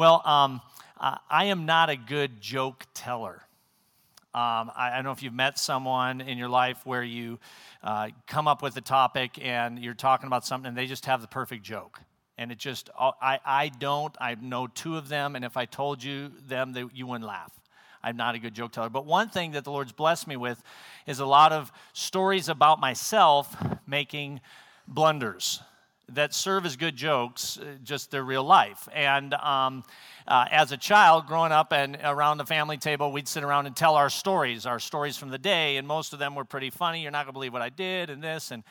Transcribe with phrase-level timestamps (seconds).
[0.00, 0.62] Well, um,
[0.98, 3.42] I am not a good joke teller.
[4.32, 7.38] Um, I, I, don't know if you've met someone in your life where you
[7.82, 11.20] uh, come up with a topic and you're talking about something and they just have
[11.20, 12.00] the perfect joke.
[12.38, 16.02] And it just, I, I don't, I know two of them, and if I told
[16.02, 17.52] you them, they, you wouldn't laugh.
[18.02, 18.88] I'm not a good joke teller.
[18.88, 20.62] But one thing that the Lord's blessed me with
[21.06, 23.54] is a lot of stories about myself
[23.86, 24.40] making
[24.88, 25.60] blunders
[26.14, 28.88] that serve as good jokes, uh, just their real life.
[28.94, 29.84] And um,
[30.26, 33.76] uh, as a child, growing up and around the family table, we'd sit around and
[33.76, 37.02] tell our stories, our stories from the day, and most of them were pretty funny.
[37.02, 38.62] You're not to believe what I did, and this, and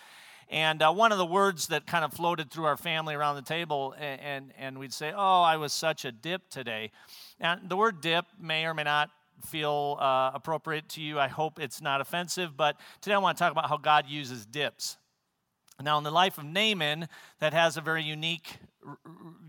[0.50, 3.44] and uh, one of the words that kind of floated through our family around the
[3.44, 6.92] table, and, and, and we'd say, Oh, I was such a dip today.
[7.40, 9.12] And the word dip may or may not
[9.45, 11.20] feel uh, appropriate to you.
[11.20, 14.45] I hope it's not offensive, but today I want to talk about how God uses
[14.45, 14.98] dips.
[15.82, 17.08] Now, in the life of Naaman,
[17.40, 18.58] that has a very unique,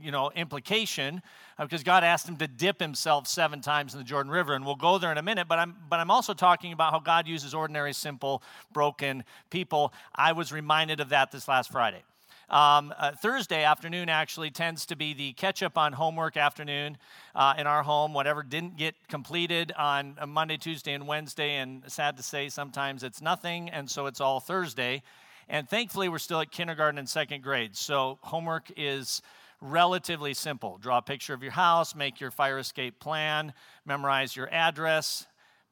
[0.00, 1.22] you know, implication
[1.58, 4.64] uh, because God asked him to dip himself seven times in the Jordan River, and
[4.64, 5.48] we'll go there in a minute.
[5.48, 9.92] But I'm, but I'm also talking about how God uses ordinary, simple, broken people.
[10.14, 12.04] I was reminded of that this last Friday.
[12.48, 16.96] Um, uh, Thursday afternoon actually tends to be the catch up on homework afternoon
[17.34, 18.12] uh, in our home.
[18.12, 23.22] Whatever didn't get completed on Monday, Tuesday, and Wednesday, and sad to say, sometimes it's
[23.22, 25.02] nothing, and so it's all Thursday.
[25.50, 27.76] And thankfully, we're still at kindergarten and second grade.
[27.76, 29.20] So homework is
[29.60, 30.78] relatively simple.
[30.78, 33.52] Draw a picture of your house, make your fire escape plan,
[33.84, 35.26] memorize your address.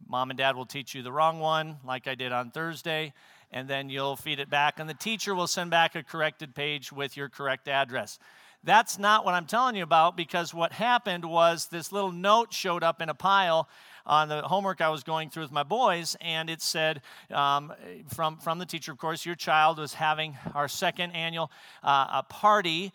[0.06, 3.14] Mom and dad will teach you the wrong one, like I did on Thursday
[3.50, 6.92] and then you'll feed it back, and the teacher will send back a corrected page
[6.92, 8.18] with your correct address.
[8.64, 12.82] That's not what I'm telling you about because what happened was this little note showed
[12.82, 13.68] up in a pile
[14.08, 17.72] on the homework I was going through with my boys, and it said um,
[18.14, 21.50] from, from the teacher, of course, your child was having our second annual
[21.82, 22.92] uh, party,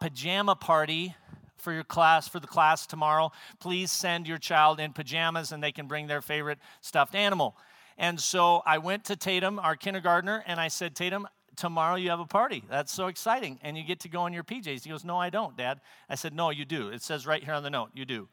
[0.00, 1.14] pajama party
[1.62, 3.30] for your class, for the class tomorrow.
[3.60, 7.56] Please send your child in pajamas and they can bring their favorite stuffed animal.
[7.96, 12.20] And so I went to Tatum, our kindergartner, and I said, Tatum, tomorrow you have
[12.20, 12.64] a party.
[12.68, 13.58] That's so exciting.
[13.62, 14.82] And you get to go in your PJs.
[14.82, 15.80] He goes, No, I don't, Dad.
[16.08, 16.88] I said, No, you do.
[16.88, 18.28] It says right here on the note, you do.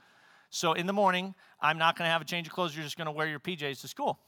[0.50, 2.76] So in the morning, I'm not going to have a change of clothes.
[2.76, 4.20] You're just going to wear your PJs to school.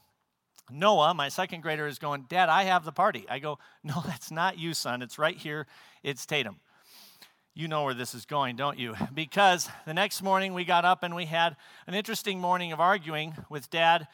[0.70, 3.26] Noah, my second grader, is going, Dad, I have the party.
[3.28, 5.02] I go, No, that's not you, son.
[5.02, 5.66] It's right here.
[6.02, 6.60] It's Tatum.
[7.54, 8.94] You know where this is going, don't you?
[9.14, 11.56] Because the next morning we got up and we had
[11.86, 14.08] an interesting morning of arguing with Dad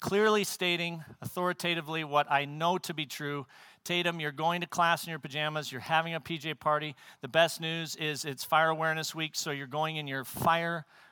[0.00, 3.46] clearly stating authoritatively what I know to be true.
[3.84, 6.96] Tatum, you're going to class in your pajamas, you're having a PJ party.
[7.20, 10.24] The best news is it's Fire Awareness Week, so you're going in your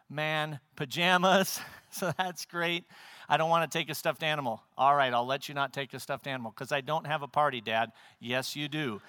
[0.09, 1.61] fireman pajamas.
[1.91, 2.85] so that's great.
[3.29, 4.63] I don't want to take a stuffed animal.
[4.77, 7.29] All right, I'll let you not take a stuffed animal because I don't have a
[7.29, 7.93] party, Dad.
[8.21, 9.01] Yes, you do.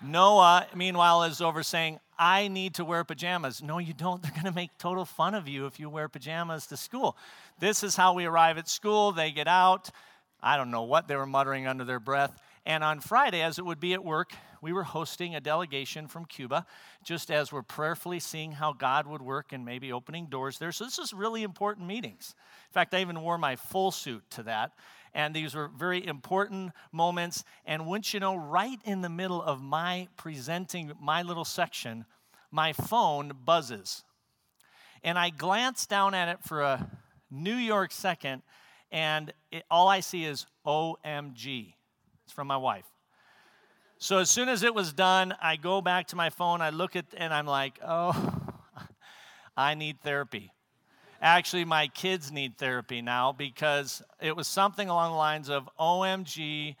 [0.00, 3.62] Noah, meanwhile, is over saying, I need to wear pajamas.
[3.62, 4.22] No, you don't.
[4.22, 7.16] They're going to make total fun of you if you wear pajamas to school.
[7.58, 9.12] This is how we arrive at school.
[9.12, 9.90] They get out.
[10.40, 12.32] I don't know what they were muttering under their breath.
[12.64, 16.24] And on Friday, as it would be at work, we were hosting a delegation from
[16.24, 16.66] Cuba,
[17.02, 20.72] just as we're prayerfully seeing how God would work and maybe opening doors there.
[20.72, 22.34] So, this is really important meetings.
[22.68, 24.72] In fact, I even wore my full suit to that
[25.14, 27.44] and these were very important moments.
[27.66, 32.04] And wouldn't you know, right in the middle of my presenting my little section,
[32.50, 34.04] my phone buzzes.
[35.02, 36.90] And I glance down at it for a
[37.30, 38.42] New York second,
[38.90, 41.74] and it, all I see is OMG.
[42.24, 42.86] It's from my wife.
[44.00, 46.94] So as soon as it was done, I go back to my phone, I look
[46.94, 48.32] at, and I'm like, oh,
[49.56, 50.52] I need therapy.
[51.20, 56.76] Actually, my kids need therapy now because it was something along the lines of OMG,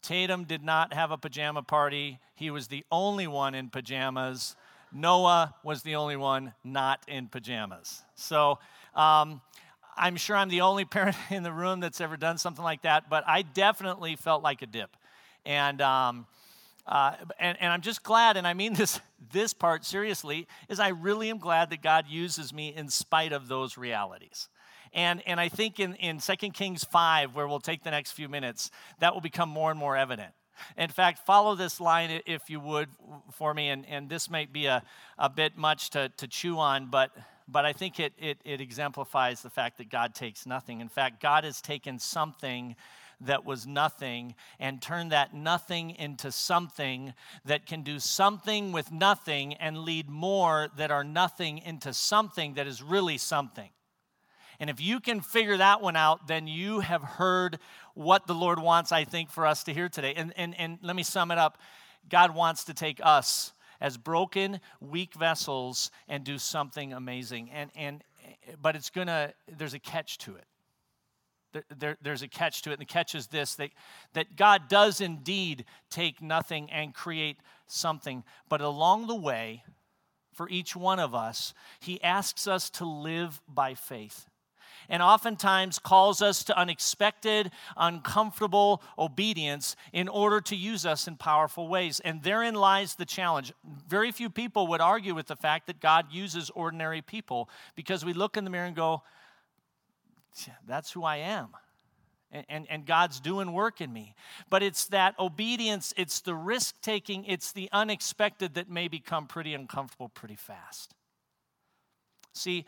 [0.00, 2.20] Tatum did not have a pajama party.
[2.36, 4.54] He was the only one in pajamas.
[4.92, 8.04] Noah was the only one not in pajamas.
[8.14, 8.60] So
[8.94, 9.40] um,
[9.96, 13.10] I'm sure I'm the only parent in the room that's ever done something like that,
[13.10, 14.96] but I definitely felt like a dip.
[15.44, 16.26] And um,
[16.86, 19.00] uh, and, and I'm just glad, and I mean this,
[19.32, 23.48] this part seriously, is I really am glad that God uses me in spite of
[23.48, 24.48] those realities.
[24.92, 28.28] And, and I think in, in 2 Kings 5, where we'll take the next few
[28.28, 28.70] minutes,
[29.00, 30.32] that will become more and more evident.
[30.76, 32.88] In fact, follow this line if you would
[33.32, 34.84] for me, and, and this might be a,
[35.18, 37.10] a bit much to, to chew on, but,
[37.48, 40.80] but I think it, it, it exemplifies the fact that God takes nothing.
[40.80, 42.76] In fact, God has taken something
[43.26, 49.54] that was nothing and turn that nothing into something that can do something with nothing
[49.54, 53.70] and lead more that are nothing into something that is really something.
[54.60, 57.58] And if you can figure that one out, then you have heard
[57.94, 60.14] what the Lord wants, I think, for us to hear today.
[60.16, 61.58] And, and, and let me sum it up
[62.08, 67.50] God wants to take us as broken, weak vessels and do something amazing.
[67.50, 68.04] And, and,
[68.60, 70.44] but it's to, there's a catch to it.
[71.54, 72.74] There, there, there's a catch to it.
[72.74, 73.70] And the catch is this that,
[74.12, 78.24] that God does indeed take nothing and create something.
[78.50, 79.64] But along the way,
[80.34, 84.26] for each one of us, He asks us to live by faith
[84.88, 91.68] and oftentimes calls us to unexpected, uncomfortable obedience in order to use us in powerful
[91.68, 92.00] ways.
[92.00, 93.52] And therein lies the challenge.
[93.88, 98.12] Very few people would argue with the fact that God uses ordinary people because we
[98.12, 99.02] look in the mirror and go,
[100.66, 101.48] that's who I am.
[102.32, 104.16] And, and, and, God's doing work in me.
[104.50, 109.54] But it's that obedience, it's the risk taking, it's the unexpected that may become pretty
[109.54, 110.94] uncomfortable pretty fast.
[112.32, 112.64] See,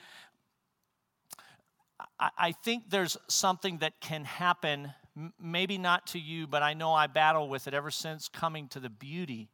[2.20, 4.92] I think there's something that can happen,
[5.40, 8.80] maybe not to you, but I know I battle with it ever since coming to
[8.80, 9.48] the beauty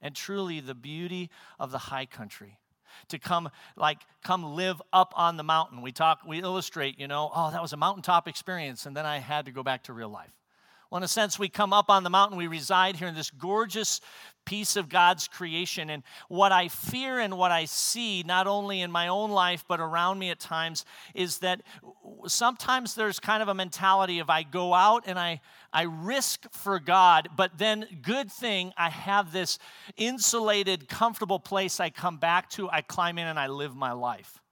[0.00, 1.30] and truly the beauty
[1.60, 2.58] of the high country
[3.08, 5.82] to come like come live up on the mountain.
[5.82, 9.18] We talk we illustrate you know oh that was a mountaintop experience and then i
[9.18, 10.32] had to go back to real life
[10.94, 13.32] well, in a sense, we come up on the mountain, we reside here in this
[13.32, 14.00] gorgeous
[14.44, 15.90] piece of God's creation.
[15.90, 19.80] And what I fear and what I see, not only in my own life, but
[19.80, 21.62] around me at times, is that
[22.28, 25.40] sometimes there's kind of a mentality of I go out and I,
[25.72, 29.58] I risk for God, but then, good thing, I have this
[29.96, 34.43] insulated, comfortable place I come back to, I climb in and I live my life.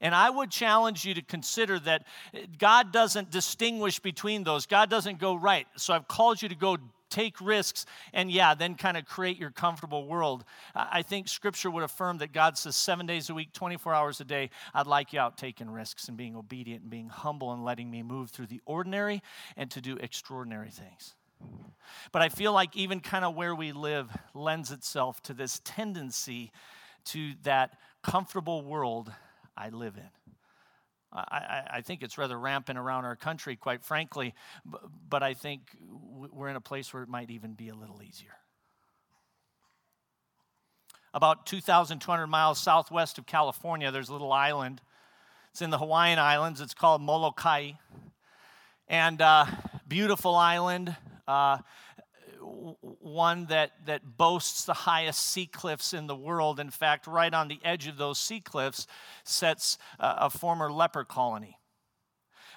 [0.00, 2.04] And I would challenge you to consider that
[2.58, 4.66] God doesn't distinguish between those.
[4.66, 6.78] God doesn't go, right, so I've called you to go
[7.10, 10.44] take risks and, yeah, then kind of create your comfortable world.
[10.74, 14.24] I think Scripture would affirm that God says seven days a week, 24 hours a
[14.24, 17.90] day, I'd like you out taking risks and being obedient and being humble and letting
[17.90, 19.22] me move through the ordinary
[19.56, 21.14] and to do extraordinary things.
[22.12, 26.52] But I feel like even kind of where we live lends itself to this tendency
[27.06, 29.10] to that comfortable world
[29.56, 30.10] I live in.
[31.12, 34.32] I, I, think it's rather rampant around our country, quite frankly,
[35.08, 35.62] but, I think
[36.32, 38.36] we're in a place where it might even be a little easier.
[41.12, 44.80] About 2,200 miles southwest of California, there's a little island.
[45.50, 46.60] It's in the Hawaiian Islands.
[46.60, 47.72] It's called Molokai.
[48.86, 49.46] And uh,
[49.88, 50.94] beautiful island.
[51.26, 51.58] Uh,
[52.80, 56.60] one that, that boasts the highest sea cliffs in the world.
[56.60, 58.86] In fact, right on the edge of those sea cliffs
[59.24, 61.59] sets a, a former leper colony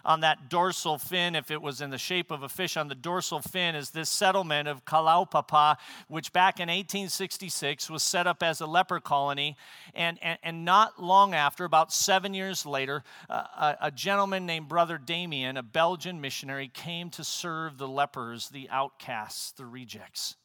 [0.06, 2.96] on that dorsal fin, if it was in the shape of a fish, on the
[2.96, 5.78] dorsal fin is this settlement of Kalaupapa,
[6.08, 9.56] which back in 1866 was set up as a leper colony.
[9.94, 14.68] And, and, and not long after, about seven years later, uh, a, a gentleman named
[14.68, 20.36] Brother Damien, a Belgian missionary, came to serve the lepers, the outcasts, the rejects.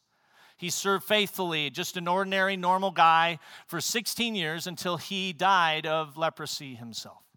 [0.57, 6.17] He served faithfully, just an ordinary, normal guy, for 16 years until he died of
[6.17, 7.28] leprosy himself.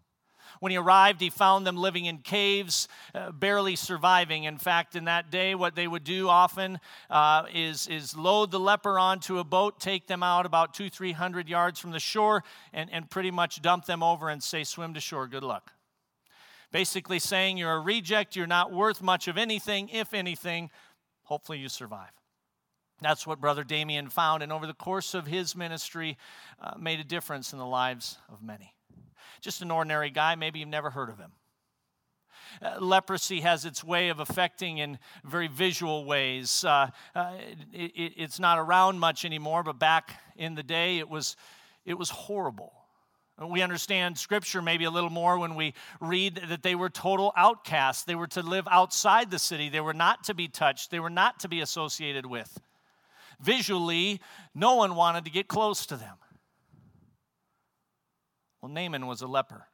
[0.63, 2.87] When he arrived, he found them living in caves,
[3.17, 4.45] uh, barely surviving.
[4.45, 6.79] In fact, in that day, what they would do often
[7.11, 11.11] uh, is, is load the leper onto a boat, take them out about two, three
[11.11, 14.95] hundred yards from the shore, and, and pretty much dump them over and say, Swim
[14.95, 15.73] to shore, good luck.
[16.71, 20.71] Basically, saying you're a reject, you're not worth much of anything, if anything,
[21.25, 22.13] hopefully you survive.
[23.01, 26.19] That's what Brother Damien found, and over the course of his ministry,
[26.61, 28.75] uh, made a difference in the lives of many
[29.41, 30.35] just an ordinary guy.
[30.35, 31.33] Maybe you've never heard of him.
[32.61, 36.65] Uh, leprosy has its way of affecting in very visual ways.
[36.65, 37.33] Uh, uh,
[37.73, 41.37] it, it's not around much anymore, but back in the day, it was,
[41.85, 42.73] it was horrible.
[43.43, 48.05] We understand scripture maybe a little more when we read that they were total outcasts.
[48.05, 51.11] They were to live outside the city, they were not to be touched, they were
[51.11, 52.61] not to be associated with.
[53.41, 54.21] Visually,
[54.55, 56.17] no one wanted to get close to them.
[58.63, 59.67] Well, Naaman was a leper.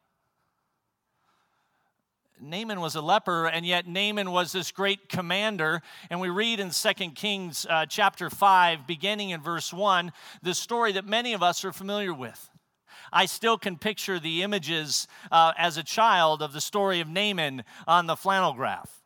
[2.40, 5.82] Naaman was a leper, and yet Naaman was this great commander.
[6.08, 10.92] And we read in 2 Kings uh, chapter 5, beginning in verse 1, the story
[10.92, 12.48] that many of us are familiar with.
[13.12, 17.64] I still can picture the images uh, as a child of the story of Naaman
[17.86, 19.02] on the flannel graph.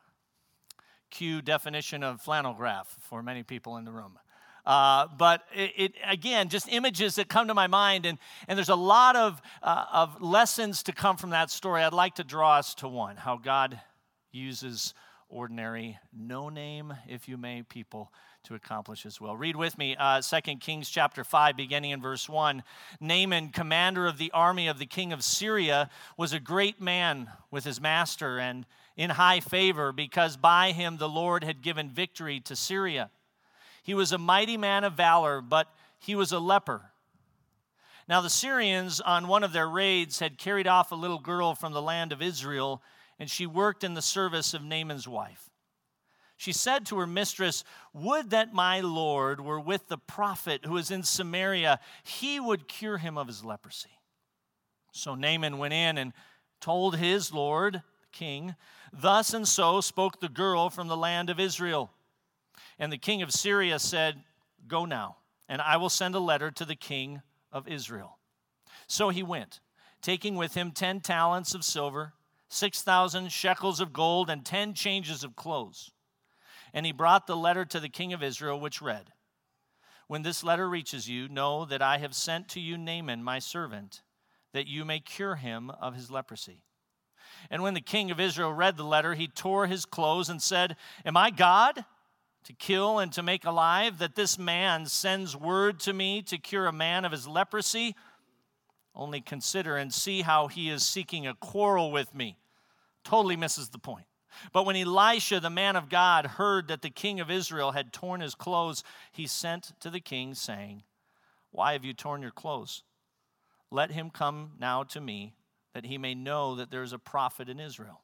[1.09, 4.17] Cue definition of flannel graph for many people in the room.
[4.65, 8.17] Uh, but it, it, again, just images that come to my mind, and,
[8.47, 11.83] and there's a lot of, uh, of lessons to come from that story.
[11.83, 13.79] I'd like to draw us to one how God
[14.31, 14.93] uses
[15.29, 18.11] ordinary, no name, if you may, people
[18.43, 19.35] to accomplish as well.
[19.35, 22.63] Read with me uh, 2 Kings chapter 5, beginning in verse 1.
[22.99, 27.63] Naaman, commander of the army of the king of Syria, was a great man with
[27.63, 28.65] his master and
[28.95, 33.09] in high favor because by him the Lord had given victory to Syria.
[33.83, 35.67] He was a mighty man of valor, but
[35.99, 36.91] he was a leper.
[38.07, 41.73] Now, the Syrians, on one of their raids, had carried off a little girl from
[41.73, 42.81] the land of Israel,
[43.19, 45.49] and she worked in the service of Naaman's wife.
[46.35, 47.63] She said to her mistress,
[47.93, 52.97] Would that my Lord were with the prophet who is in Samaria, he would cure
[52.97, 53.99] him of his leprosy.
[54.91, 56.13] So Naaman went in and
[56.59, 58.55] told his Lord, king,
[58.91, 61.91] Thus and so spoke the girl from the land of Israel.
[62.79, 64.23] And the king of Syria said,
[64.67, 65.17] Go now,
[65.47, 68.17] and I will send a letter to the king of Israel.
[68.87, 69.59] So he went,
[70.01, 72.13] taking with him 10 talents of silver,
[72.49, 75.91] 6,000 shekels of gold, and 10 changes of clothes.
[76.73, 79.11] And he brought the letter to the king of Israel, which read,
[80.07, 84.01] When this letter reaches you, know that I have sent to you Naaman, my servant,
[84.53, 86.63] that you may cure him of his leprosy.
[87.49, 90.75] And when the king of Israel read the letter, he tore his clothes and said,
[91.05, 91.85] Am I God?
[92.45, 96.67] To kill and to make alive, that this man sends word to me to cure
[96.67, 97.95] a man of his leprosy?
[98.95, 102.37] Only consider and see how he is seeking a quarrel with me.
[103.03, 104.05] Totally misses the point.
[104.51, 108.21] But when Elisha, the man of God, heard that the king of Israel had torn
[108.21, 110.83] his clothes, he sent to the king, saying,
[111.51, 112.83] Why have you torn your clothes?
[113.71, 115.33] Let him come now to me,
[115.73, 118.02] that he may know that there is a prophet in Israel.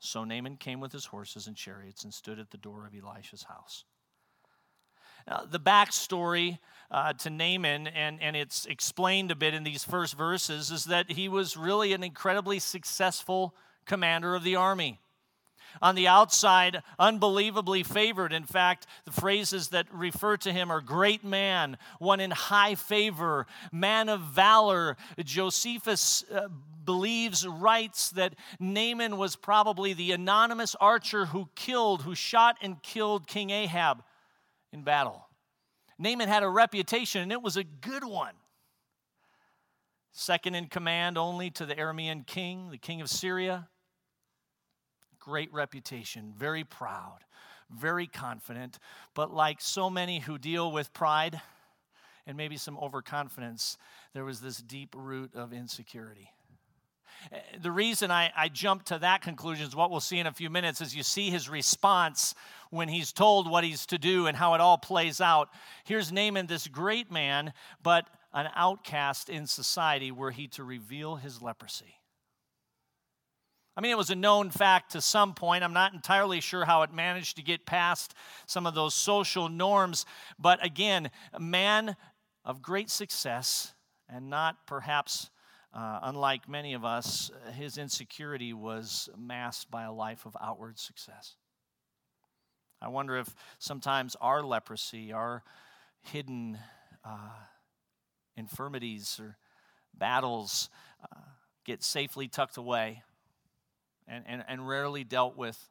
[0.00, 3.44] So Naaman came with his horses and chariots and stood at the door of Elisha's
[3.44, 3.84] house.
[5.28, 6.58] Now, the backstory
[6.90, 11.12] uh, to Naaman, and, and it's explained a bit in these first verses, is that
[11.12, 13.54] he was really an incredibly successful
[13.84, 14.98] commander of the army
[15.82, 18.32] on the outside, unbelievably favored.
[18.32, 23.46] In fact, the phrases that refer to him are great man, one in high favor,
[23.72, 24.96] man of valor.
[25.24, 26.48] Josephus uh,
[26.84, 33.26] believes, writes that Naaman was probably the anonymous archer who killed, who shot and killed
[33.26, 34.02] King Ahab
[34.72, 35.26] in battle.
[35.98, 38.34] Naaman had a reputation, and it was a good one.
[40.12, 43.68] Second in command only to the Aramean king, the king of Syria
[45.20, 47.18] great reputation, very proud,
[47.70, 48.78] very confident.
[49.14, 51.40] But like so many who deal with pride
[52.26, 53.76] and maybe some overconfidence,
[54.14, 56.30] there was this deep root of insecurity.
[57.32, 60.32] Eh, the reason I, I jumped to that conclusion is what we'll see in a
[60.32, 62.34] few minutes is you see his response
[62.70, 65.50] when he's told what he's to do and how it all plays out.
[65.84, 71.42] Here's Naaman, this great man, but an outcast in society were he to reveal his
[71.42, 71.99] leprosy.
[73.80, 75.64] I mean, it was a known fact to some point.
[75.64, 78.12] I'm not entirely sure how it managed to get past
[78.44, 80.04] some of those social norms.
[80.38, 81.96] But again, a man
[82.44, 83.72] of great success,
[84.06, 85.30] and not perhaps
[85.72, 91.36] uh, unlike many of us, his insecurity was masked by a life of outward success.
[92.82, 95.42] I wonder if sometimes our leprosy, our
[96.02, 96.58] hidden
[97.02, 97.30] uh,
[98.36, 99.38] infirmities or
[99.94, 100.68] battles,
[101.02, 101.20] uh,
[101.64, 103.04] get safely tucked away
[104.10, 105.70] and, and, and rarely dealt with,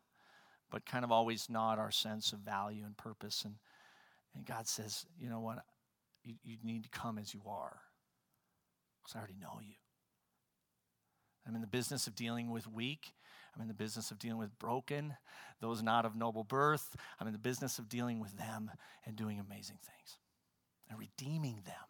[0.72, 3.44] but kind of always gnawed our sense of value and purpose.
[3.44, 3.56] And,
[4.36, 5.60] and God says, you know what?
[6.24, 7.80] You, you need to come as you are,
[9.02, 9.76] because I already know you.
[11.48, 13.14] I'm in the business of dealing with weak.
[13.56, 15.16] I'm in the business of dealing with broken,
[15.60, 16.96] those not of noble birth.
[17.20, 18.72] I'm in the business of dealing with them
[19.06, 20.20] and doing amazing things
[20.90, 21.89] and redeeming them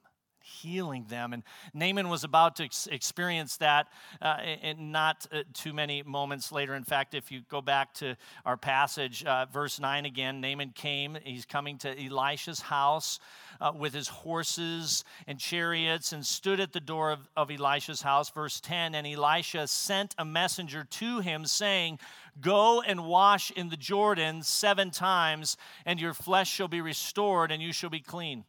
[0.50, 1.34] healing them.
[1.34, 3.88] And Naaman was about to ex- experience that
[4.22, 6.76] uh, in not uh, too many moments later.
[6.76, 8.16] In fact, if you go back to
[8.46, 11.18] our passage, uh, verse 9 again, Naaman came.
[11.24, 13.20] He's coming to Elisha's house
[13.62, 18.30] uh, with his horses and chariots and stood at the door of, of Elisha's house.
[18.30, 22.00] Verse 10 And Elisha sent a messenger to him, saying,
[22.42, 27.62] Go and wash in the Jordan seven times, and your flesh shall be restored, and
[27.62, 28.46] you shall be clean.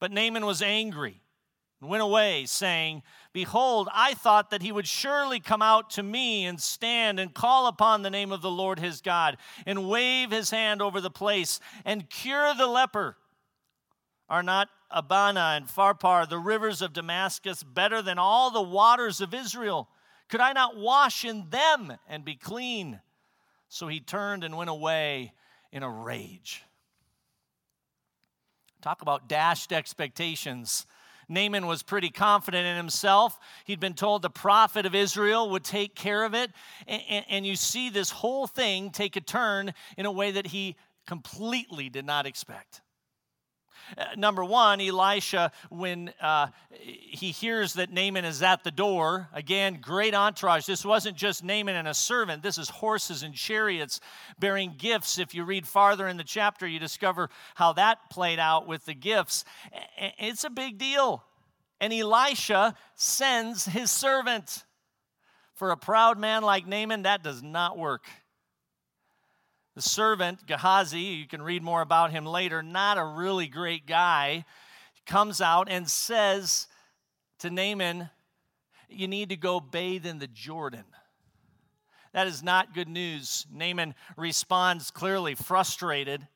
[0.00, 1.20] But Naaman was angry
[1.80, 3.02] and went away, saying,
[3.32, 7.66] Behold, I thought that he would surely come out to me and stand and call
[7.66, 9.36] upon the name of the Lord his God
[9.66, 13.16] and wave his hand over the place and cure the leper.
[14.28, 19.32] Are not Abana and Pharpar, the rivers of Damascus, better than all the waters of
[19.32, 19.88] Israel?
[20.28, 23.00] Could I not wash in them and be clean?
[23.68, 25.32] So he turned and went away
[25.72, 26.64] in a rage.
[28.88, 30.86] Talk about dashed expectations.
[31.28, 33.38] Naaman was pretty confident in himself.
[33.66, 36.50] He'd been told the prophet of Israel would take care of it.
[36.86, 40.74] And, and, you see this whole thing take a turn in a way that he
[41.06, 42.80] completely did not expect.
[43.96, 49.78] Uh, number one, Elisha, when uh, he hears that Naaman is at the door, again,
[49.80, 50.66] great entourage.
[50.66, 54.00] This wasn't just Naaman and a servant, this is horses and chariots
[54.38, 55.18] bearing gifts.
[55.18, 58.94] If you read farther in the chapter, you discover how that played out with the
[58.94, 59.44] gifts.
[60.18, 61.24] It's a big deal.
[61.80, 64.64] And Elisha sends his servant.
[65.54, 68.04] For a proud man like Naaman, that does not work.
[69.78, 74.44] The servant, Gehazi, you can read more about him later, not a really great guy,
[75.06, 76.66] comes out and says
[77.38, 78.10] to Naaman,
[78.88, 80.82] You need to go bathe in the Jordan.
[82.12, 83.46] That is not good news.
[83.52, 86.26] Naaman responds clearly frustrated.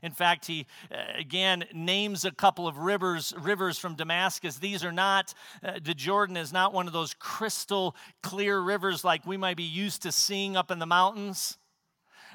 [0.00, 4.58] In fact, he uh, again names a couple of rivers, rivers from Damascus.
[4.58, 9.26] These are not, uh, the Jordan is not one of those crystal clear rivers like
[9.26, 11.58] we might be used to seeing up in the mountains.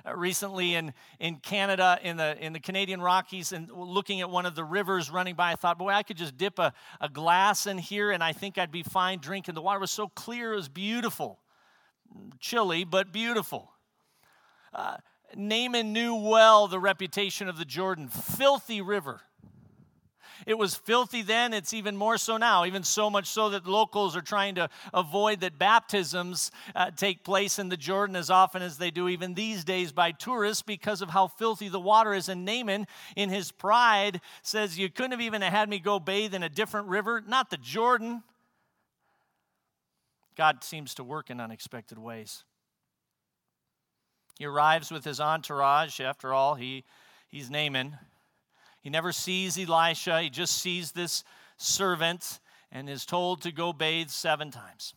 [0.05, 4.45] Uh, recently in, in Canada, in the, in the Canadian Rockies, and looking at one
[4.45, 7.67] of the rivers running by, I thought, boy, I could just dip a, a glass
[7.67, 9.55] in here and I think I'd be fine drinking.
[9.55, 11.39] The water was so clear, it was beautiful.
[12.39, 13.71] Chilly, but beautiful.
[14.73, 14.97] Uh,
[15.35, 19.21] Naaman knew well the reputation of the Jordan, filthy river.
[20.45, 24.15] It was filthy then, it's even more so now, even so much so that locals
[24.15, 28.77] are trying to avoid that baptisms uh, take place in the Jordan as often as
[28.77, 32.29] they do even these days by tourists because of how filthy the water is.
[32.29, 36.43] And Naaman, in his pride, says, You couldn't have even had me go bathe in
[36.43, 38.23] a different river, not the Jordan.
[40.35, 42.43] God seems to work in unexpected ways.
[44.39, 45.99] He arrives with his entourage.
[45.99, 46.83] After all, he,
[47.27, 47.97] he's Naaman.
[48.81, 51.23] He never sees Elisha, he just sees this
[51.57, 52.39] servant
[52.71, 54.95] and is told to go bathe seven times.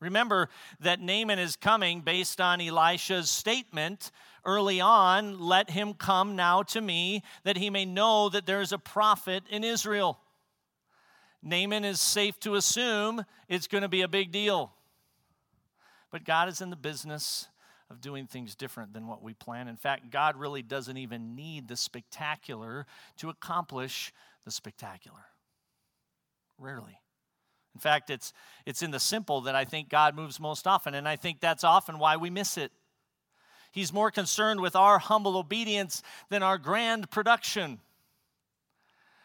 [0.00, 4.10] Remember that Naaman is coming based on Elisha's statement
[4.44, 8.72] early on let him come now to me, that he may know that there is
[8.72, 10.18] a prophet in Israel.
[11.42, 14.72] Naaman is safe to assume it's going to be a big deal.
[16.10, 17.48] But God is in the business
[17.90, 19.68] of doing things different than what we plan.
[19.68, 22.86] In fact, God really doesn't even need the spectacular
[23.18, 24.12] to accomplish
[24.44, 25.26] the spectacular.
[26.58, 26.98] Rarely.
[27.74, 28.32] In fact, it's,
[28.64, 31.62] it's in the simple that I think God moves most often, and I think that's
[31.62, 32.72] often why we miss it.
[33.70, 37.78] He's more concerned with our humble obedience than our grand production.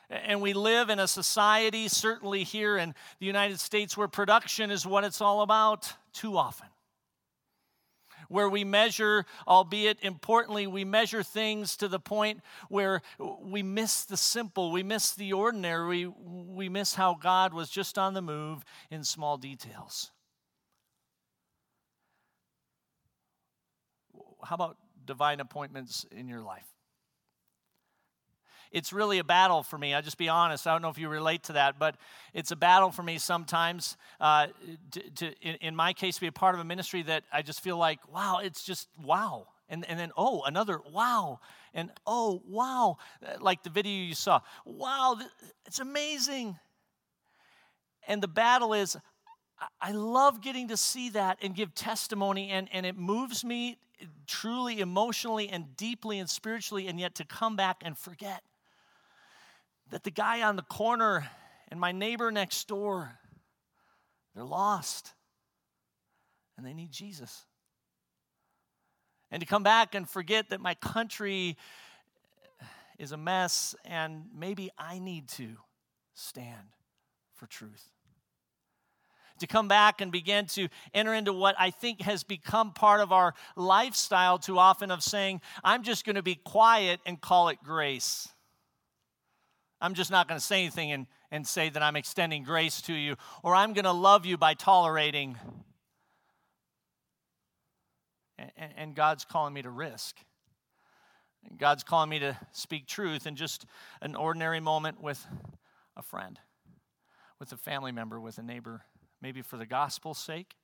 [0.10, 4.86] And we live in a society, certainly here in the United States, where production is
[4.86, 6.68] what it's all about too often
[8.32, 14.18] where we measure, albeit importantly, we measure things to the point where we miss the
[14.18, 18.64] simple, we miss the ordinary, we, we miss how God was just on the move
[18.90, 20.12] in small details.
[24.44, 26.71] How about divine appointments in your life?
[28.72, 29.94] It's really a battle for me.
[29.94, 30.66] I'll just be honest.
[30.66, 31.96] I don't know if you relate to that, but
[32.34, 34.48] it's a battle for me sometimes uh,
[34.92, 37.62] to, to in, in, my case, be a part of a ministry that I just
[37.62, 39.48] feel like, wow, it's just wow.
[39.68, 41.40] And, and then, oh, another wow.
[41.74, 42.98] And oh, wow.
[43.40, 44.42] Like the video you saw.
[44.66, 45.18] Wow,
[45.66, 46.58] it's amazing.
[48.08, 48.98] And the battle is,
[49.80, 53.78] I love getting to see that and give testimony, and, and it moves me
[54.26, 58.42] truly emotionally and deeply and spiritually, and yet to come back and forget
[59.92, 61.30] that the guy on the corner
[61.70, 63.18] and my neighbor next door,
[64.34, 65.14] they're lost
[66.58, 67.46] and they need Jesus.
[69.30, 71.58] And to come back and forget that my country
[73.00, 75.58] is a mess and maybe I need to
[76.14, 76.76] stand
[77.34, 77.90] for truth.
[79.40, 83.12] To come back and begin to enter into what I think has become part of
[83.12, 87.58] our lifestyle too often of saying, I'm just going to be quiet and call it
[87.64, 88.28] grace.
[89.82, 92.94] I'm just not going to say anything and, and say that I'm extending grace to
[92.94, 95.38] you, or I'm going to love you by tolerating.
[98.38, 100.18] And, and God's calling me to risk.
[101.50, 103.66] And God's calling me to speak truth in just
[104.02, 105.26] an ordinary moment with
[105.98, 106.40] a friend,
[107.40, 108.82] with a family member, with a neighbor,
[109.22, 110.56] maybe for the gospel's sake.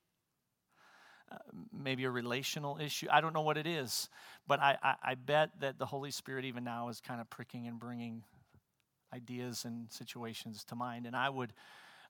[1.30, 1.36] Uh,
[1.78, 3.06] maybe a relational issue.
[3.10, 4.08] I don't know what it is,
[4.46, 7.66] but I, I, I bet that the Holy Spirit, even now, is kind of pricking
[7.66, 8.24] and bringing
[9.12, 11.06] ideas and situations to mind.
[11.06, 11.52] And I would,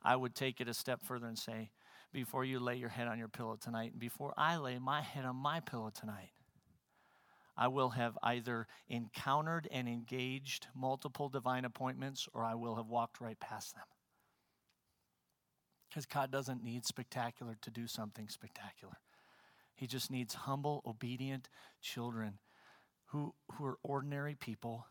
[0.03, 1.71] I would take it a step further and say,
[2.13, 5.25] before you lay your head on your pillow tonight, and before I lay my head
[5.25, 6.31] on my pillow tonight,
[7.57, 13.21] I will have either encountered and engaged multiple divine appointments or I will have walked
[13.21, 13.85] right past them.
[15.89, 18.99] Because God doesn't need spectacular to do something spectacular.
[19.75, 21.49] He just needs humble, obedient
[21.81, 22.39] children
[23.07, 24.87] who, who are ordinary people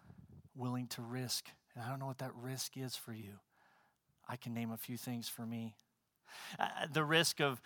[0.55, 1.45] willing to risk
[1.77, 3.33] And I don't know what that risk is for you.
[4.27, 5.75] I can name a few things for me.
[6.59, 7.61] Uh, the risk of,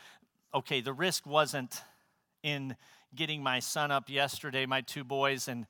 [0.53, 1.81] okay, the risk wasn't
[2.43, 2.75] in
[3.15, 5.65] getting my son up yesterday, my two boys, and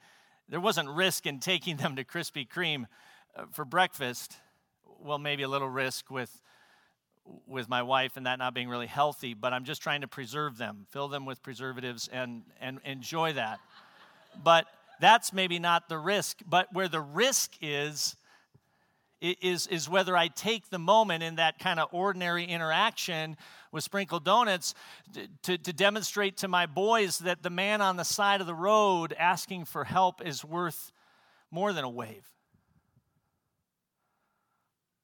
[0.50, 2.88] there wasn't risk in taking them to Krispy Kreme
[3.36, 4.38] uh, for breakfast.
[5.00, 6.42] Well, maybe a little risk with
[7.46, 10.58] with my wife and that not being really healthy, but I'm just trying to preserve
[10.58, 13.60] them, fill them with preservatives and and enjoy that.
[14.44, 14.66] but
[15.00, 18.16] that's maybe not the risk, but where the risk is
[19.22, 23.38] is, is whether I take the moment in that kind of ordinary interaction
[23.72, 24.74] with sprinkled donuts
[25.44, 29.14] to, to demonstrate to my boys that the man on the side of the road
[29.18, 30.92] asking for help is worth
[31.52, 32.28] more than a wave.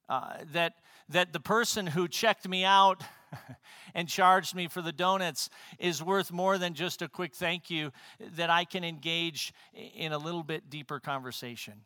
[0.10, 0.74] Uh, that,
[1.10, 3.04] that the person who checked me out
[3.94, 5.50] and charged me for the donuts
[5.80, 7.92] is worth more than just a quick thank you,
[8.36, 11.82] that I can engage in a little bit deeper conversation.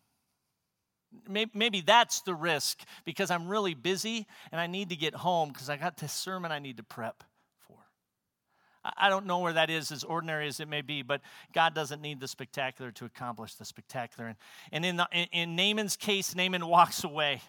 [1.28, 5.69] Maybe that's the risk because I'm really busy and I need to get home because
[5.69, 7.24] I got this sermon I need to prep
[7.67, 7.78] for.
[8.84, 11.21] I don't know where that is, as ordinary as it may be, but
[11.54, 14.36] God doesn't need the spectacular to accomplish the spectacular.
[14.71, 17.41] And in, the, in Naaman's case, Naaman walks away.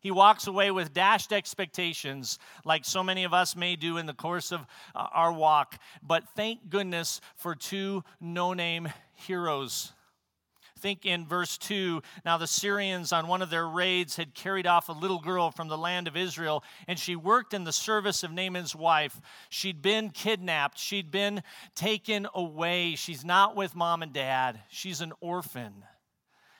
[0.00, 4.14] He walks away with dashed expectations, like so many of us may do in the
[4.14, 4.62] course of
[4.94, 5.78] uh, our walk.
[6.02, 9.92] But thank goodness for two no name heroes
[10.82, 14.88] think in verse 2 now the Syrians on one of their raids had carried off
[14.88, 18.32] a little girl from the land of Israel, and she worked in the service of
[18.32, 19.20] Naaman's wife.
[19.48, 21.42] She'd been kidnapped, she'd been
[21.74, 22.96] taken away.
[22.96, 25.84] She's not with mom and dad, she's an orphan.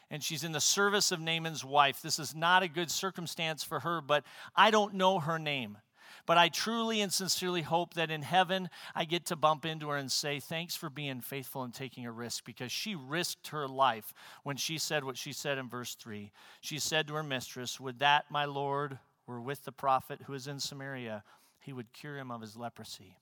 [0.09, 2.03] And she's in the service of Naaman's wife.
[2.03, 5.79] This is not a good circumstance for her, but I don't know her name.
[6.25, 9.97] But I truly and sincerely hope that in heaven I get to bump into her
[9.97, 14.15] and say, Thanks for being faithful and taking a risk because she risked her life
[14.45, 16.31] when she said what she said in verse 3.
[16.61, 20.47] She said to her mistress, Would that my Lord were with the prophet who is
[20.47, 21.25] in Samaria,
[21.59, 23.17] he would cure him of his leprosy.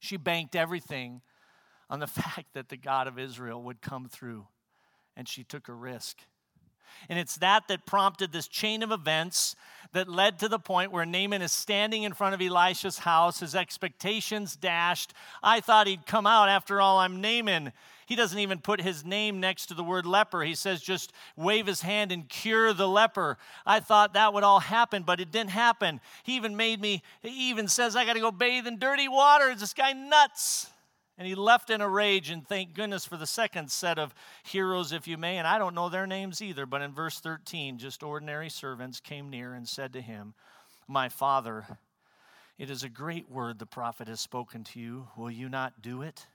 [0.00, 1.22] She banked everything
[1.88, 4.46] on the fact that the God of Israel would come through,
[5.16, 6.18] and she took a risk.
[7.08, 9.56] And it's that that prompted this chain of events
[9.92, 13.54] that led to the point where Naaman is standing in front of Elisha's house, his
[13.54, 15.12] expectations dashed.
[15.42, 16.48] I thought he'd come out.
[16.48, 17.72] After all, I'm Naaman.
[18.06, 20.42] He doesn't even put his name next to the word leper.
[20.42, 23.38] He says, just wave his hand and cure the leper.
[23.64, 26.00] I thought that would all happen, but it didn't happen.
[26.22, 29.50] He even made me, he even says, I got to go bathe in dirty water.
[29.50, 30.70] Is this guy nuts?
[31.18, 34.92] And he left in a rage, and thank goodness for the second set of heroes,
[34.92, 35.36] if you may.
[35.36, 39.28] And I don't know their names either, but in verse 13, just ordinary servants came
[39.28, 40.34] near and said to him,
[40.88, 41.78] My father,
[42.58, 45.08] it is a great word the prophet has spoken to you.
[45.16, 46.26] Will you not do it?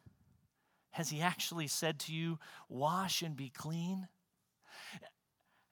[0.91, 2.37] Has he actually said to you,
[2.69, 4.07] Wash and be clean?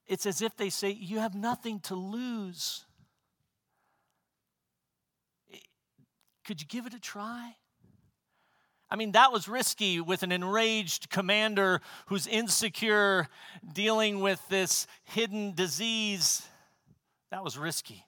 [0.07, 2.85] It's as if they say, You have nothing to lose.
[6.45, 7.55] Could you give it a try?
[8.89, 13.27] I mean, that was risky with an enraged commander who's insecure,
[13.73, 16.47] dealing with this hidden disease.
[17.31, 18.05] That was risky.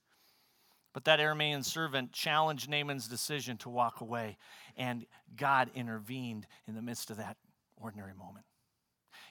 [0.93, 4.37] But that Aramean servant challenged Naaman's decision to walk away,
[4.75, 7.37] and God intervened in the midst of that
[7.75, 8.45] ordinary moment.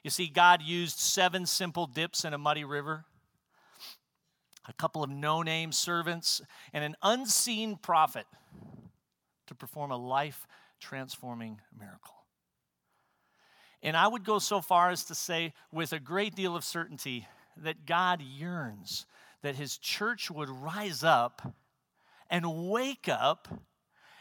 [0.02, 3.04] You see, God used seven simple dips in a muddy river,
[4.68, 6.40] a couple of no name servants,
[6.72, 8.26] and an unseen prophet
[9.46, 10.46] to perform a life
[10.80, 12.14] transforming miracle.
[13.82, 17.26] And I would go so far as to say, with a great deal of certainty,
[17.58, 19.06] that God yearns
[19.42, 21.54] that his church would rise up
[22.28, 23.48] and wake up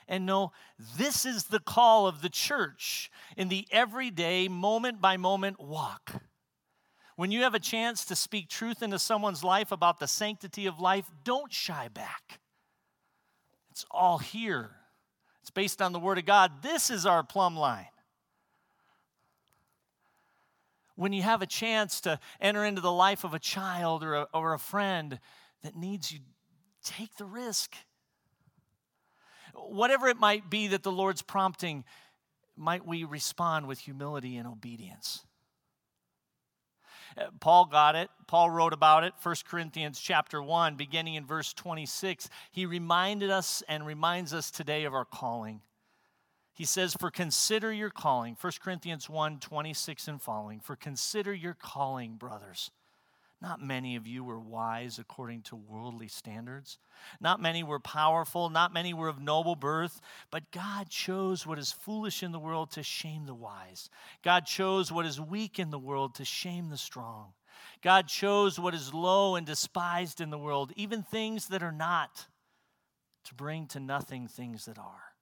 [0.08, 0.52] and know
[0.98, 6.22] this is the call of the church in the everyday, moment by moment walk.
[7.15, 10.80] When you have a chance to speak truth into someone's life about the sanctity of
[10.80, 12.39] life, don't shy back.
[13.72, 14.72] It's all here.
[15.45, 16.63] It's based on the Word of God.
[16.63, 17.86] This is our plumb line.
[20.95, 24.27] When you have a chance to enter into the life of a child or a,
[24.34, 25.19] or a friend
[25.62, 26.17] that needs you,
[26.84, 27.75] take the risk.
[29.53, 31.84] Whatever it might be that the Lord's prompting,
[32.58, 35.24] might we respond with humility and obedience?
[37.39, 38.10] Paul got it.
[38.28, 42.30] Paul wrote about it, 1 Corinthians chapter 1, beginning in verse 26.
[42.51, 45.62] He reminded us and reminds us today of our calling.
[46.54, 50.60] He says, For consider your calling, 1 Corinthians 1, 26 and following.
[50.60, 52.71] For consider your calling, brothers.
[53.45, 56.79] Not many of you were wise according to worldly standards.
[57.21, 58.49] Not many were powerful.
[58.49, 60.01] Not many were of noble birth.
[60.31, 63.91] But God chose what is foolish in the world to shame the wise.
[64.23, 67.34] God chose what is weak in the world to shame the strong.
[67.84, 72.25] God chose what is low and despised in the world, even things that are not,
[73.25, 75.13] to bring to nothing things that are,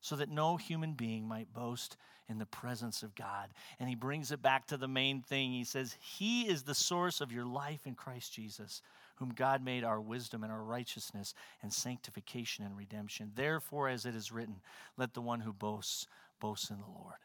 [0.00, 1.96] so that no human being might boast
[2.28, 3.50] in the presence of God.
[3.78, 5.52] And he brings it back to the main thing.
[5.52, 8.82] He says, He is the source of your life in Christ Jesus,
[9.16, 13.32] whom God made our wisdom and our righteousness and sanctification and redemption.
[13.34, 14.56] Therefore, as it is written,
[14.96, 16.06] let the one who boasts
[16.40, 17.16] boast in the Lord.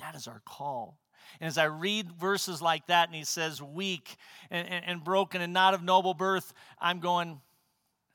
[0.00, 0.98] That is our call.
[1.40, 4.16] And as I read verses like that, and he says, weak
[4.50, 7.40] and, and, and broken and not of noble birth, I'm going,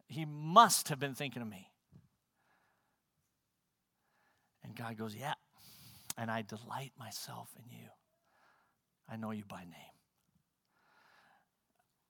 [0.08, 1.70] he must have been thinking of me.
[4.64, 5.36] And God goes, Yeah,
[6.18, 7.88] and I delight myself in you.
[9.10, 9.96] I know you by name.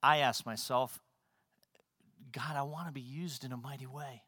[0.01, 0.99] I ask myself,
[2.31, 4.21] God, I want to be used in a mighty way.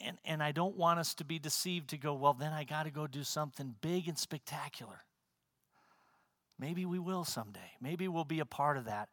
[0.00, 2.84] And, and I don't want us to be deceived to go, well, then I got
[2.84, 5.02] to go do something big and spectacular.
[6.58, 7.72] Maybe we will someday.
[7.80, 9.08] Maybe we'll be a part of that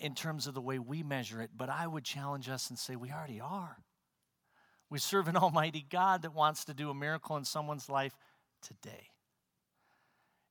[0.00, 1.50] in terms of the way we measure it.
[1.56, 3.76] But I would challenge us and say, we already are.
[4.88, 8.16] We serve an almighty God that wants to do a miracle in someone's life
[8.60, 9.10] today.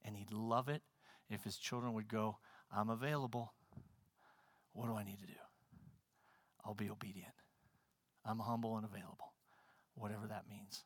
[0.03, 0.81] And he'd love it
[1.29, 2.37] if his children would go,
[2.75, 3.53] I'm available.
[4.73, 5.33] What do I need to do?
[6.65, 7.33] I'll be obedient.
[8.25, 9.33] I'm humble and available,
[9.95, 10.83] whatever that means.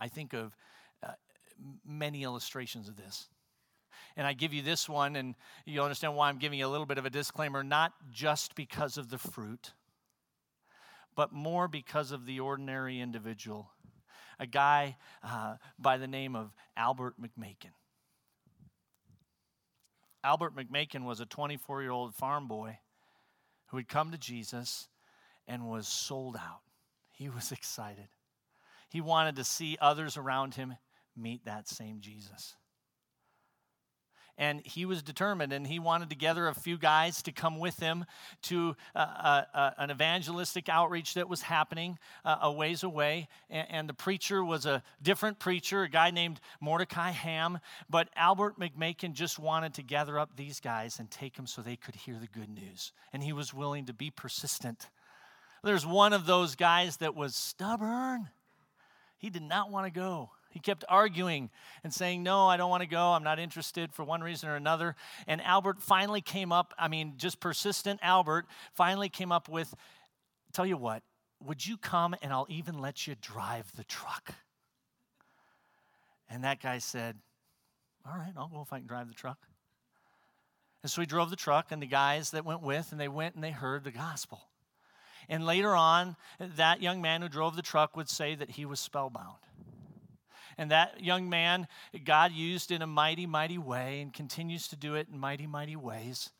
[0.00, 0.56] I think of
[1.02, 1.12] uh,
[1.86, 3.28] many illustrations of this.
[4.16, 6.86] And I give you this one, and you'll understand why I'm giving you a little
[6.86, 9.72] bit of a disclaimer, not just because of the fruit,
[11.16, 13.70] but more because of the ordinary individual
[14.38, 17.72] a guy uh, by the name of Albert McMakin.
[20.22, 22.78] Albert McMakin was a 24 year old farm boy
[23.66, 24.88] who had come to Jesus
[25.46, 26.62] and was sold out.
[27.10, 28.08] He was excited.
[28.88, 30.74] He wanted to see others around him
[31.16, 32.56] meet that same Jesus
[34.36, 37.78] and he was determined and he wanted to gather a few guys to come with
[37.78, 38.04] him
[38.42, 43.28] to uh, uh, uh, an evangelistic outreach that was happening uh, a ways away.
[43.48, 47.58] And, and, the preacher was a different preacher a guy named mordecai ham.
[47.88, 51.76] But albert mcmakin just wanted to gather up these guys and take them so they
[51.76, 52.92] could hear the good news.
[53.12, 54.88] And he was willing to be persistent.
[55.62, 58.28] There's one of those guys that was stubborn.
[59.16, 61.50] He did not want to go he kept arguing
[61.82, 63.08] and saying, No, I don't want to go.
[63.08, 64.94] I'm not interested for one reason or another.
[65.26, 69.74] And Albert finally came up, I mean, just persistent Albert finally came up with,
[70.52, 71.02] Tell you what,
[71.44, 74.32] would you come and I'll even let you drive the truck?
[76.30, 77.16] And that guy said,
[78.06, 79.38] All right, I'll go if I can drive the truck.
[80.84, 83.34] And so he drove the truck, and the guys that went with, and they went
[83.34, 84.50] and they heard the gospel.
[85.28, 88.78] And later on, that young man who drove the truck would say that he was
[88.78, 89.38] spellbound.
[90.58, 91.66] And that young man,
[92.04, 95.76] God used in a mighty, mighty way and continues to do it in mighty, mighty
[95.76, 96.30] ways.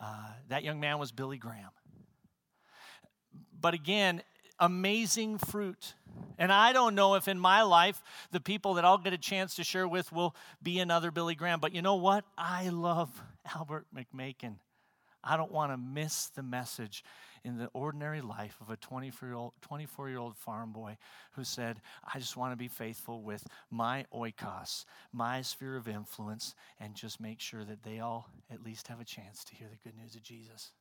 [0.00, 1.70] Uh, that young man was Billy Graham.
[3.60, 4.22] But again,
[4.58, 5.94] amazing fruit.
[6.38, 9.56] And I don't know if in my life the people that I'll get a chance
[9.56, 11.60] to share with will be another Billy Graham.
[11.60, 12.24] But you know what?
[12.38, 13.10] I love
[13.54, 14.56] Albert McMakin.
[15.22, 17.04] I don't want to miss the message
[17.44, 20.96] in the ordinary life of a 24 year old farm boy
[21.32, 21.80] who said,
[22.12, 27.20] I just want to be faithful with my oikos, my sphere of influence, and just
[27.20, 30.14] make sure that they all at least have a chance to hear the good news
[30.14, 30.72] of Jesus.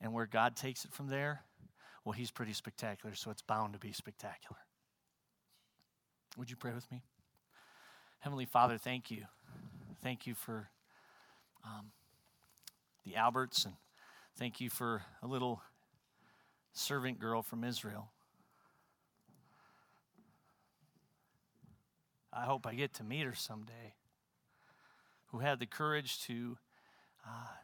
[0.00, 1.42] And where God takes it from there,
[2.04, 4.58] well, He's pretty spectacular, so it's bound to be spectacular.
[6.36, 7.02] Would you pray with me?
[8.20, 9.24] Heavenly Father, thank you.
[10.02, 10.68] Thank you for
[11.64, 11.92] um,
[13.04, 13.74] the Alberts and
[14.38, 15.62] Thank you for a little
[16.74, 18.10] servant girl from Israel.
[22.30, 23.94] I hope I get to meet her someday,
[25.28, 26.58] who had the courage to
[27.26, 27.54] uh,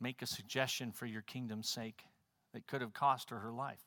[0.00, 2.02] make a suggestion for your kingdom's sake
[2.52, 3.84] that could have cost her her life.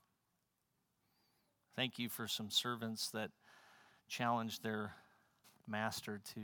[1.75, 3.31] Thank you for some servants that
[4.07, 4.93] challenged their
[5.67, 6.41] master to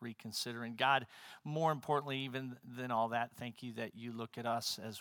[0.00, 0.64] reconsider.
[0.64, 1.06] And God,
[1.44, 5.00] more importantly, even than all that, thank you that you look at us as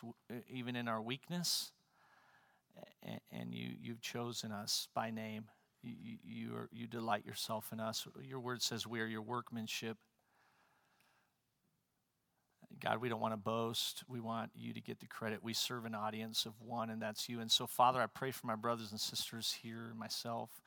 [0.49, 1.71] even in our weakness,
[3.31, 5.45] and you you've chosen us by name.
[5.83, 8.07] You you, are, you delight yourself in us.
[8.21, 9.97] Your word says we are your workmanship.
[12.79, 14.03] God, we don't want to boast.
[14.07, 15.43] We want you to get the credit.
[15.43, 17.39] We serve an audience of one, and that's you.
[17.39, 20.61] And so, Father, I pray for my brothers and sisters here, myself,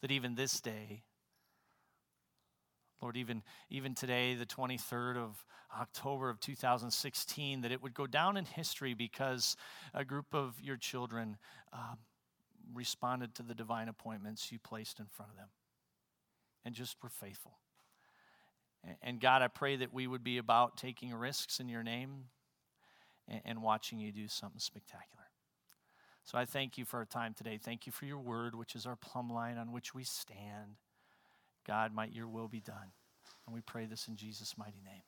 [0.00, 1.02] that even this day,
[3.02, 5.44] Lord, even, even today, the 23rd of
[5.78, 9.56] October of 2016, that it would go down in history because
[9.92, 11.36] a group of your children
[11.72, 11.98] um,
[12.74, 15.48] responded to the divine appointments you placed in front of them
[16.64, 17.58] and just were faithful.
[18.82, 22.24] And, and God, I pray that we would be about taking risks in your name
[23.28, 25.24] and, and watching you do something spectacular.
[26.24, 27.58] So I thank you for our time today.
[27.62, 30.76] Thank you for your word, which is our plumb line on which we stand.
[31.66, 32.92] God, might your will be done.
[33.46, 35.02] And we pray this in Jesus' mighty name.